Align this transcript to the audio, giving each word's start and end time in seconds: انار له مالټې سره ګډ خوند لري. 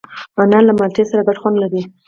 انار 0.41 0.63
له 0.67 0.73
مالټې 0.79 1.03
سره 1.09 1.21
ګډ 1.27 1.37
خوند 1.41 1.57
لري. 1.63 1.81